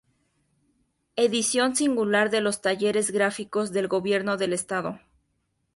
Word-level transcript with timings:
Edición 1.15 1.75
singular 1.75 2.31
de 2.31 2.41
los 2.41 2.59
Talleres 2.63 3.11
Gráficos 3.11 3.71
del 3.71 3.87
Gobierno 3.87 4.35
del 4.35 4.51
Estado. 4.53 4.99